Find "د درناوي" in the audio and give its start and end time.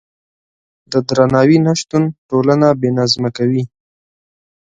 0.91-1.57